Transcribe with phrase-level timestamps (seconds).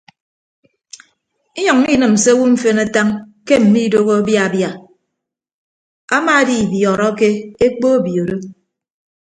[1.59, 3.07] Inyʌññọ inịm se owo mfen atañ
[3.47, 4.69] ke mmiidoho abia abia
[6.15, 7.27] amaadibiọọrọke
[7.65, 8.37] ekpo obioro.